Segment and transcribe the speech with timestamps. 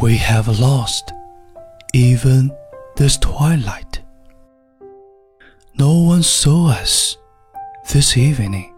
[0.00, 1.12] We have lost
[1.92, 2.50] even
[2.96, 4.00] this twilight.
[5.78, 7.16] No one saw us
[7.92, 8.72] this evening,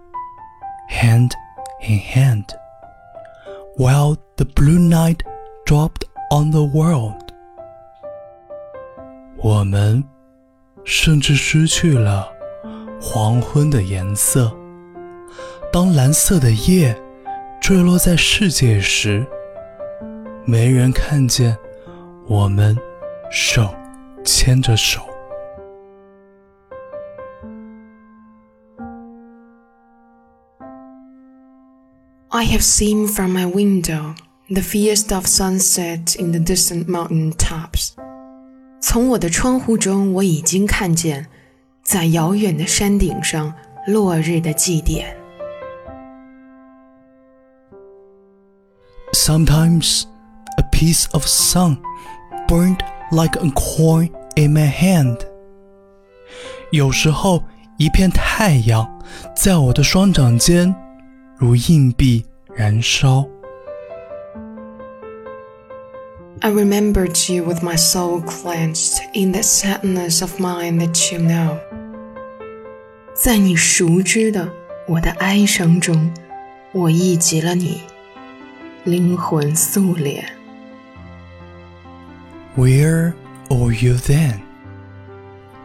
[0.89, 1.35] hand
[1.81, 2.53] in hand,
[3.77, 5.23] while the blue night
[5.67, 7.21] dropped on the world.
[9.37, 10.03] 我们
[10.85, 12.33] 甚至失去了
[13.01, 14.57] 黄昏的颜色。
[15.73, 16.97] 当蓝色的夜
[17.61, 19.27] 坠落在世界时，
[20.49, 21.57] 没人看见
[22.27, 22.77] 我们
[23.31, 23.75] 手
[24.25, 25.01] 牵着手。
[32.29, 34.17] I have seen from my window
[34.49, 37.93] the feast of sunset in the distant mountain tops。
[38.81, 41.27] 从我的窗户中，我已经看见
[41.83, 43.55] 在遥远的山顶上
[43.87, 45.17] 落日的祭典。
[49.13, 50.07] Sometimes a
[50.79, 51.79] piece of sun
[52.47, 52.81] burned
[53.11, 55.19] like a coin in my hand。
[56.71, 57.43] 有时候，
[57.79, 58.89] 一片太阳
[59.37, 60.75] 在我的双掌间
[61.37, 63.27] 如硬币燃烧。
[66.41, 71.57] I remembered you with my soul clenched in that sadness of mine that you know。
[73.15, 74.49] 在你熟知的
[74.89, 76.13] 我的哀伤中，
[76.73, 77.81] 我忆及了你，
[78.83, 80.27] 灵魂素脸。
[82.59, 83.15] Where
[83.51, 84.43] are you then?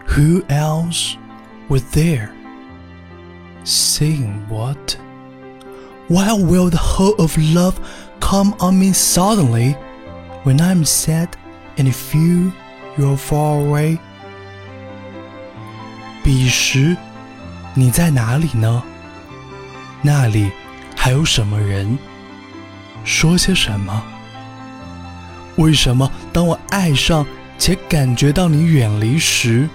[0.08, 1.18] Who else
[1.70, 2.34] was there?
[3.64, 4.98] Saying what?
[6.08, 7.80] Why will the whole of love
[8.20, 9.74] come on me suddenly
[10.44, 11.30] when I'm sad
[11.78, 12.52] and feel
[12.98, 14.00] you're far away?
[16.24, 16.98] 彼时，
[17.76, 18.84] 你在哪里呢？
[20.02, 20.52] 那里
[20.96, 21.98] 还有什么人？
[23.04, 24.04] 说些什么？
[25.57, 27.25] 为什么当我爱上
[27.59, 29.69] 且感觉到你远离时，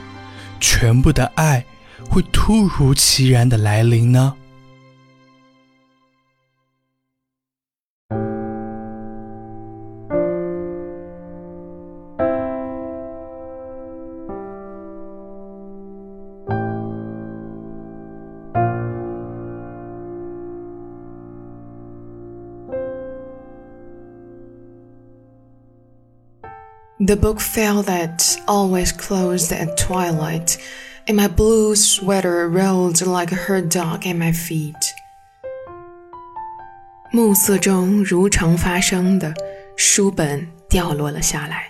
[0.60, 1.64] 全部的爱
[2.10, 4.36] 会突如其然的来临呢？
[27.01, 30.57] The book fell that always closed at twilight,
[31.07, 34.75] and my blue sweater rolled like a herd dog at my feet.
[37.13, 39.35] 暮色中如常发生的，
[39.77, 41.69] 书本掉落了下来，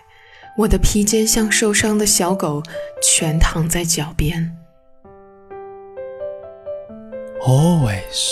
[0.56, 2.62] 我的披肩像受伤的小狗，
[3.02, 4.56] 全躺在脚边。
[7.46, 8.30] Always,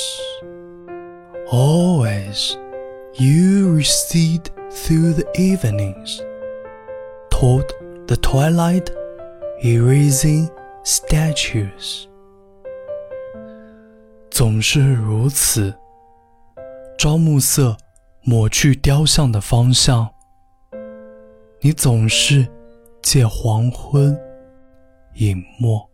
[1.51, 2.57] always,
[3.15, 6.21] you recede through the evenings,
[7.40, 7.72] Told
[8.08, 8.90] the twilight,
[9.62, 10.50] erasing
[10.84, 12.08] statues.
[14.32, 15.72] 总是如此，
[16.98, 17.78] 朝暮色
[18.24, 20.10] 抹去雕像的方向。
[21.62, 22.48] 你总是
[23.04, 24.20] 借黄昏
[25.14, 25.88] 隐没。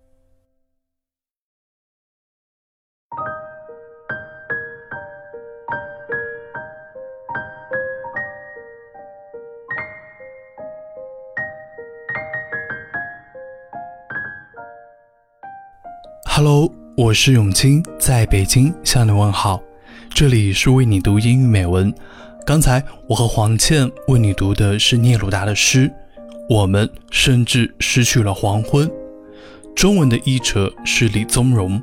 [16.36, 16.68] Hello，
[16.98, 19.62] 我是永清，在北京向你问好。
[20.10, 21.94] 这里是为你读英语美文。
[22.44, 25.92] 刚才我和黄倩为你读的是聂鲁达的诗，
[26.50, 28.90] 我们甚至失去了黄昏。
[29.76, 31.80] 中文的译者是李宗荣。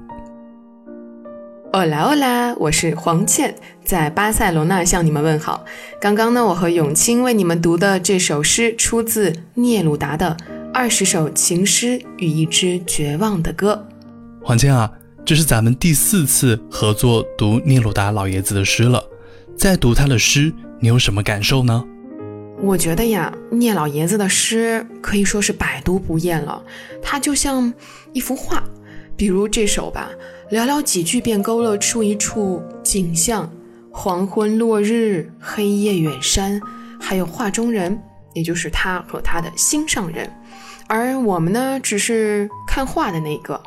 [1.71, 3.55] 欧啦欧啦，我是黄倩，
[3.85, 5.65] 在巴塞罗那向你们问好。
[6.01, 10.37] 刚刚呢，我和永清为你们读的这首诗出自聂鲁达的
[10.75, 13.87] 《二十首情诗与一支绝望的歌》。
[14.51, 14.91] 黄倩啊，
[15.25, 19.01] 这是咱们第四次合作读聂鲁达老爷子的诗了。
[19.57, 21.85] 在读他的诗，你有什么感受呢？
[22.61, 26.61] 我觉得呀，聂老爷子的诗可以说是百读不厌了，
[27.01, 27.73] 他就像
[28.13, 28.61] 一幅画。
[29.17, 30.11] 比如这首吧，
[30.51, 33.49] 寥寥几句便勾勒出一处景象：
[33.93, 36.61] 黄昏、落日、黑夜、远山，
[37.01, 37.97] 还有画中人，
[38.35, 40.29] 也就是他和他的心上人。
[40.89, 43.63] 而我们呢，只是看画的那个。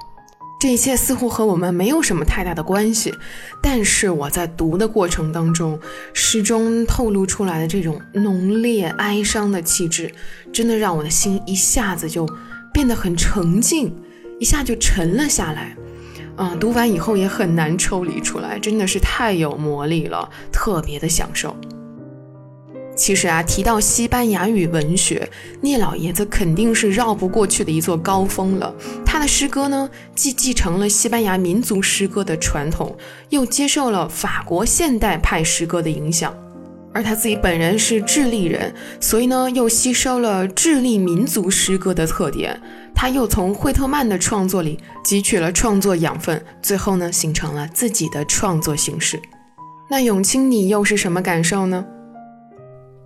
[0.64, 3.14] 这一切似乎和我们没有什么太大的关系，
[3.62, 5.78] 但是我在读的过程当中，
[6.14, 10.10] 诗中透露出来的这种浓烈哀伤的气质，
[10.54, 12.26] 真的让我的心一下子就
[12.72, 13.94] 变得很沉静，
[14.40, 15.76] 一下就沉了下来。
[16.38, 21.54] 嗯，读完以后也很难抽离出来，真的是太有魔力了，特别的享受。
[22.96, 25.28] 其实啊，提到西班牙语文学，
[25.62, 28.74] 聂老爷子肯定是绕不过去的一座高峰了。
[29.06, 32.96] 他的诗歌呢，既继承了西班牙民族诗歌的传统，
[33.30, 36.34] 又接受了法国现代派诗歌的影响。
[36.94, 42.62] 而他自己本人是智利人，所以呢，又吸收了智利民族诗歌的特点。
[42.94, 49.20] 他又从惠特曼的创作里汲取了创作养分，最后呢，形成了自己的创作形式。
[49.90, 51.84] 那永清，你又是什么感受呢？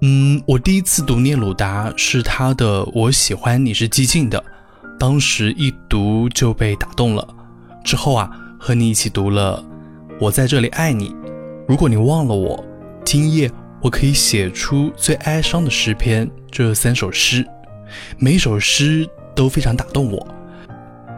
[0.01, 4.37] 嗯，我第一次读聂鲁达是他的《我喜欢你是寂静的》，
[4.99, 7.27] 当时一读就被打动了。
[7.83, 8.29] 之后啊，
[8.59, 9.63] 和你一起读了
[10.19, 11.09] 《我在这里爱你》，
[11.67, 12.63] 如果你忘了我，
[13.03, 13.49] 今夜
[13.81, 16.29] 我可以写出最哀伤的诗篇。
[16.51, 17.43] 这三首诗，
[18.19, 20.27] 每首诗都非常打动我。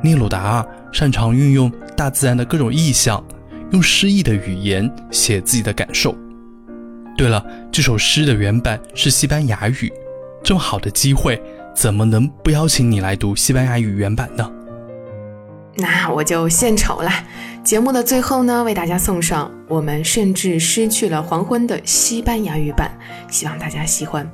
[0.01, 3.21] 聂鲁达，擅长运用大自然的各种意象，
[3.71, 6.15] 用诗意的语言写自己的感受。
[7.19, 9.91] 对了，这首诗的原版是西班牙语，
[10.41, 11.37] 这么好的机会，
[11.75, 14.49] 怎么能不邀请你来读西班牙语原版呢？
[15.75, 17.11] 那我就献丑了。
[17.61, 22.97] 节目的最后呢，为大家送上我们甚至失去了黄昏的西班牙语版，
[23.29, 24.25] 希望大家喜欢。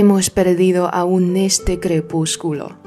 [0.00, 2.78] Hemos perdido aún este crepúsculo.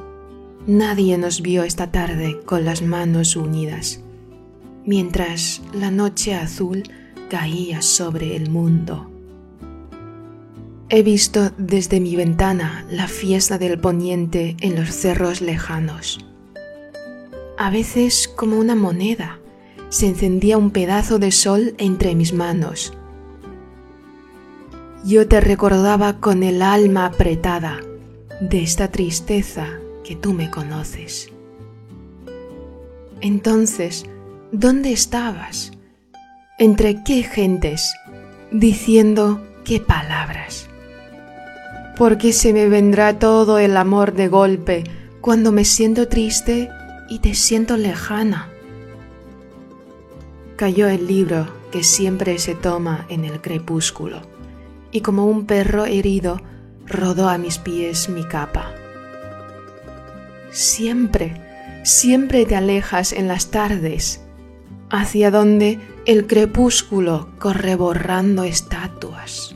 [0.66, 4.02] Nadie nos vio esta tarde con las manos unidas,
[4.84, 6.82] mientras la noche azul
[7.30, 9.12] caía sobre el mundo.
[10.90, 16.26] He visto desde mi ventana la fiesta del poniente en los cerros lejanos.
[17.60, 19.38] A veces como una moneda
[19.90, 22.92] se encendía un pedazo de sol entre mis manos
[25.04, 27.82] yo te recordaba con el alma apretada
[28.40, 29.68] de esta tristeza
[30.06, 31.30] que tú me conoces.
[33.20, 34.06] Entonces,
[34.54, 35.72] ¿dónde estabas?
[36.58, 37.94] ¿Entre qué gentes?
[38.52, 40.68] Diciendo qué palabras.
[41.98, 44.84] Porque se me vendrá todo el amor de golpe
[45.20, 46.70] cuando me siento triste
[47.10, 48.50] y te siento lejana.
[50.56, 54.33] Cayó el libro que siempre se toma en el crepúsculo
[54.94, 56.40] y como un perro herido
[56.86, 58.72] rodó a mis pies mi capa.
[60.52, 61.42] Siempre,
[61.84, 64.22] siempre te alejas en las tardes,
[64.90, 69.56] hacia donde el crepúsculo corre borrando estatuas.